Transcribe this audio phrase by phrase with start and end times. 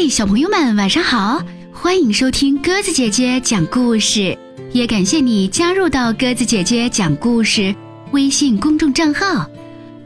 [0.00, 1.42] 嗨，小朋友们，晚上好！
[1.72, 4.38] 欢迎收听鸽子姐姐讲故事，
[4.70, 7.74] 也感谢你加入到鸽子姐姐讲故事
[8.12, 9.44] 微信公众账号。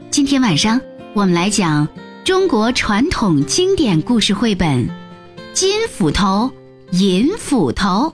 [0.09, 0.81] 今天晚上
[1.13, 1.87] 我们来讲
[2.23, 4.87] 中国传统经典故事绘本
[5.53, 6.49] 《金斧头，
[6.93, 8.11] 银斧头》。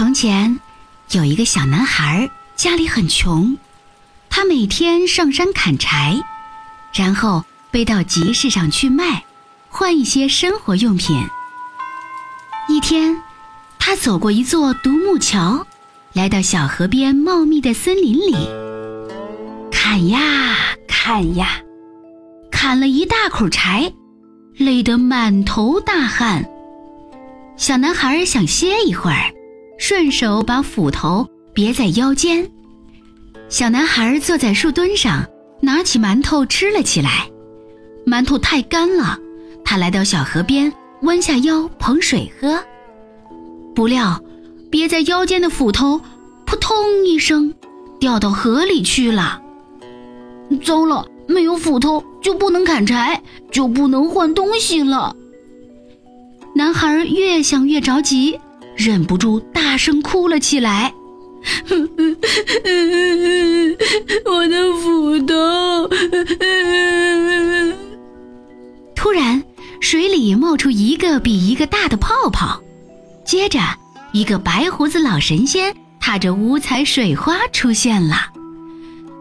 [0.00, 0.58] 从前，
[1.10, 3.58] 有一个小男孩，家里很穷，
[4.30, 6.18] 他每天上山砍柴，
[6.94, 9.22] 然后背到集市上去卖，
[9.68, 11.22] 换一些生活用品。
[12.66, 13.14] 一天，
[13.78, 15.66] 他走过一座独木桥，
[16.14, 18.34] 来到小河边茂密的森林里，
[19.70, 20.56] 砍呀
[20.88, 21.60] 砍呀，
[22.50, 23.92] 砍了一大口柴，
[24.56, 26.42] 累得满头大汗。
[27.58, 29.30] 小男孩想歇一会儿。
[29.80, 32.48] 顺手把斧头别在腰间，
[33.48, 35.26] 小男孩坐在树墩上，
[35.62, 37.26] 拿起馒头吃了起来。
[38.06, 39.18] 馒头太干了，
[39.64, 40.70] 他来到小河边，
[41.00, 42.62] 弯下腰捧水喝。
[43.74, 44.22] 不料，
[44.70, 45.98] 别在腰间的斧头
[46.44, 47.54] 扑通一声
[47.98, 49.40] 掉到河里去了。
[50.62, 55.16] 糟了，没有斧头就不能砍柴，就不能换东西了。
[56.54, 58.38] 男孩越想越着急。
[58.82, 60.94] 忍不住大声哭了起来，
[64.24, 65.34] 我的斧头！
[68.96, 69.42] 突然，
[69.82, 72.58] 水里冒出一个比一个大的泡泡，
[73.22, 73.60] 接着，
[74.12, 78.16] 一个白胡子老神仙踏着五彩水花出现了。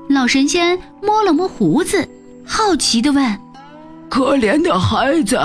[0.07, 2.07] 老神仙摸了摸胡子，
[2.45, 3.37] 好奇地问
[4.09, 5.37] ：“可怜的孩子，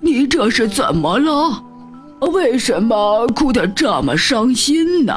[0.00, 1.64] 你这是怎么了？”
[2.20, 5.14] 为什么哭得这么伤心呢？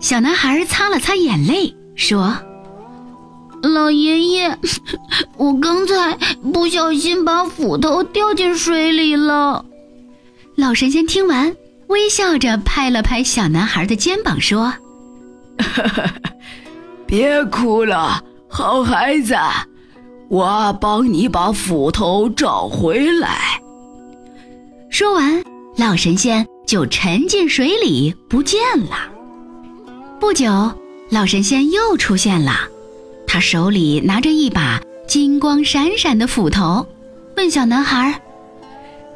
[0.00, 2.36] 小男孩擦了擦眼泪，说
[3.62, 4.58] ：“老爷爷，
[5.36, 6.16] 我刚才
[6.52, 9.64] 不小心把斧头掉进水里了。”
[10.56, 11.54] 老神仙听完，
[11.88, 14.72] 微笑着拍了拍小男孩的肩膀，说
[17.06, 19.34] ：“别哭了，好孩子，
[20.28, 23.55] 我帮你把斧头找回来。”
[24.98, 25.44] 说完，
[25.76, 28.58] 老神仙就沉进水里不见
[28.88, 28.96] 了。
[30.18, 30.72] 不久，
[31.10, 32.60] 老神仙又出现了，
[33.26, 36.86] 他手里拿着一把金光闪闪的斧头，
[37.36, 38.18] 问小男孩：“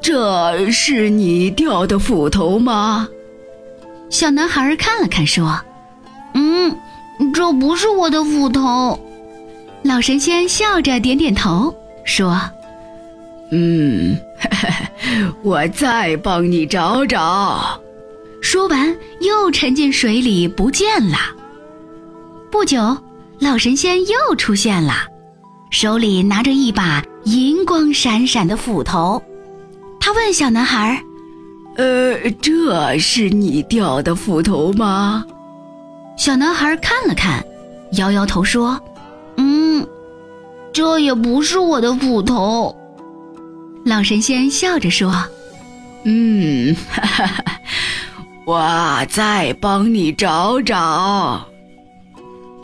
[0.02, 3.08] 这是你掉的斧头吗？”
[4.10, 5.58] 小男孩看了看，说
[6.36, 6.76] ：“嗯，
[7.32, 9.00] 这不是我的斧头。”
[9.82, 11.74] 老神仙笑着点点头，
[12.04, 12.38] 说
[13.50, 14.14] ：“嗯。”
[15.42, 17.80] 我再帮你找找。
[18.40, 21.16] 说完，又沉进水里不见了。
[22.50, 22.96] 不久，
[23.38, 24.94] 老神仙又出现了，
[25.70, 29.22] 手里拿着一把银光闪闪的斧头。
[30.00, 31.02] 他问小男孩
[31.76, 35.24] ：“呃，这是你掉的斧头吗？”
[36.16, 37.44] 小男孩看了看，
[37.92, 38.80] 摇摇头说
[39.36, 39.86] ：“嗯，
[40.72, 42.74] 这也不是我的斧头。”
[43.84, 45.12] 老神仙笑着说
[46.04, 47.44] ：“嗯，哈哈，
[48.44, 51.46] 我再帮你找找。”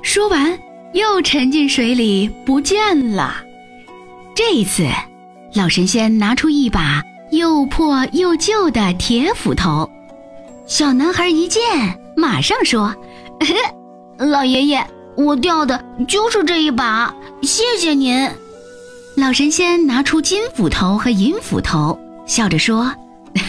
[0.03, 0.59] 说完，
[0.93, 3.37] 又沉进水里不见了。
[4.35, 4.87] 这一次，
[5.55, 9.91] 老神仙拿出一把又破又旧的铁斧头。
[10.67, 11.63] 小男孩一见，
[12.17, 12.95] 马上说
[14.19, 18.31] ：“老爷爷，我掉的就是这一把，谢谢您。”
[19.17, 22.85] 老神仙拿出金斧头和银斧头，笑着说：“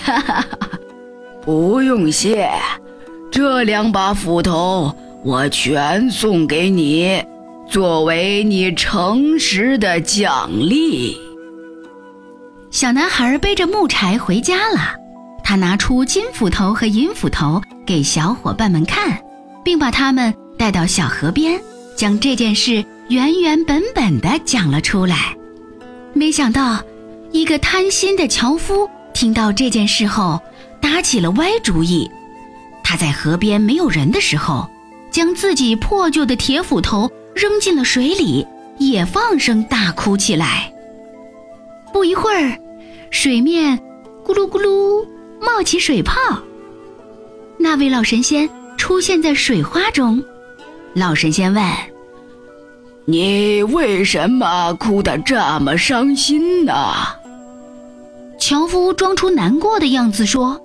[0.05, 0.45] 哈哈哈，
[1.43, 2.49] 不用谢，
[3.29, 4.95] 这两把斧头
[5.25, 7.21] 我全送给你，
[7.69, 11.17] 作为你诚实的奖励。”
[12.71, 14.95] 小男孩背着木柴回家了，
[15.43, 19.19] 他拿出金斧头和银斧头给小伙伴们看，
[19.65, 21.59] 并把他们带到小河边，
[21.97, 25.35] 将这件事原原本本的讲了出来。
[26.17, 26.83] 没想到，
[27.31, 30.41] 一个贪心的樵夫听到这件事后，
[30.81, 32.09] 打起了歪主意。
[32.83, 34.67] 他在河边没有人的时候，
[35.11, 38.45] 将自己破旧的铁斧头扔进了水里，
[38.79, 40.73] 也放声大哭起来。
[41.93, 42.57] 不一会儿，
[43.11, 43.77] 水面
[44.25, 45.07] 咕噜咕噜
[45.39, 46.15] 冒起水泡。
[47.59, 50.23] 那位老神仙出现在水花中，
[50.95, 51.63] 老神仙问。
[53.09, 56.73] 你为什么哭得这么伤心呢？
[58.37, 60.59] 樵夫装出难过的样子说：“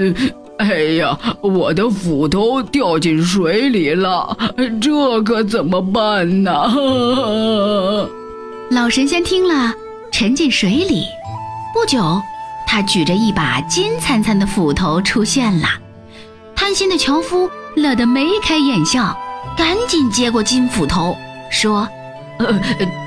[0.58, 4.36] 哎呀，我的斧头掉进水里了，
[4.78, 6.52] 这可怎么办呢？
[8.68, 9.72] 老神仙听了，
[10.12, 11.02] 沉进水里。
[11.72, 12.20] 不久，
[12.66, 15.68] 他举着一把金灿灿的斧头出现了。
[16.54, 19.16] 贪心的樵夫乐得眉开眼笑，
[19.56, 21.16] 赶紧接过金斧头，
[21.50, 21.86] 说
[22.38, 22.60] ：“呃，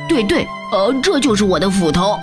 [0.07, 2.19] 对对，呃，这就是我的斧头。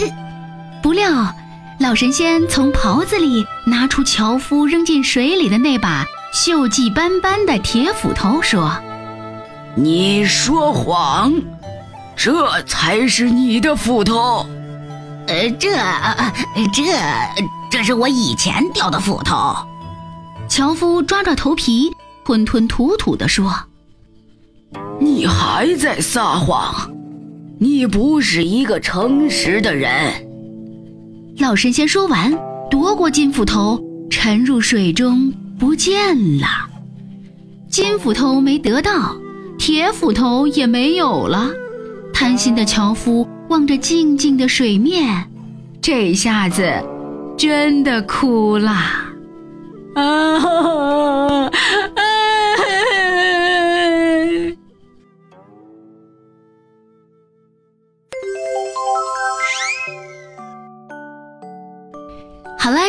[0.82, 1.34] ”不料，
[1.78, 6.04] 老神仙从袍子里拿出樵夫扔进水里的那把
[6.34, 8.72] 锈迹斑斑的铁斧头，说
[9.74, 11.32] ：“你说谎。”
[12.16, 14.46] 这才是你的斧头，
[15.26, 15.68] 呃，这，
[16.72, 16.82] 这，
[17.70, 19.54] 这是我以前掉的斧头。
[20.48, 21.94] 樵夫抓抓头皮，
[22.26, 23.54] 吞吞吐吐地说
[24.98, 26.90] ：“你还在撒谎，
[27.60, 29.88] 你不是一个诚实的人。”
[31.38, 32.36] 老神仙说完，
[32.68, 33.80] 夺过金斧头，
[34.10, 36.48] 沉入水中不见了。
[37.70, 39.16] 金斧头没得到，
[39.56, 41.48] 铁斧头也没有了。
[42.12, 45.30] 贪心的樵夫望着静静的水面，
[45.80, 46.68] 这下子
[47.38, 48.72] 真的哭了。
[49.94, 51.48] 啊！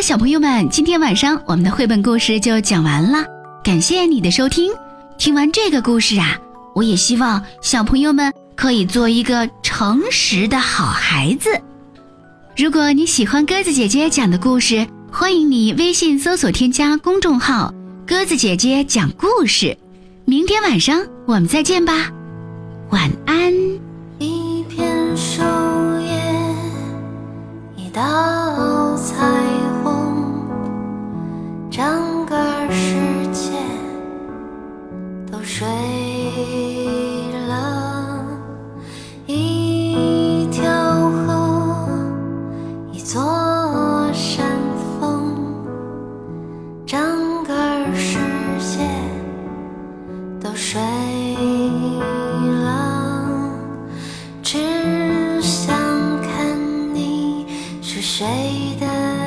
[0.08, 3.26] 小朋友们，今天晚上我们的绘本故事就讲完了，
[3.62, 4.72] 感谢你的收听。
[5.18, 6.40] 听完这个故事啊，
[6.74, 8.34] 我也希望小朋友们。
[8.56, 11.50] 可以做一个诚实的好孩子。
[12.56, 17.74] 如果你喜欢鸽子姐姐讲的故事，欢迎你微信搜索添加公众号
[18.08, 19.78] “鸽子姐姐讲故事”。
[20.24, 22.10] 明天晚上我们再见吧，
[22.92, 23.54] 晚安。
[58.08, 58.26] 谁
[58.80, 59.27] 的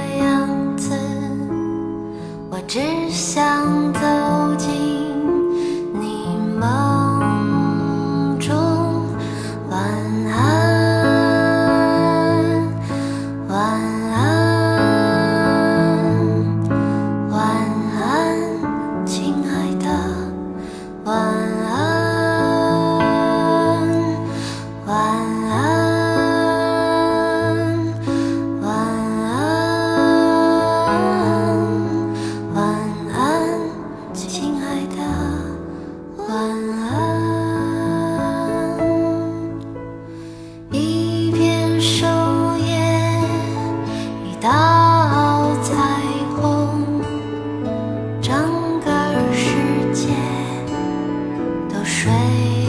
[52.00, 52.59] 垂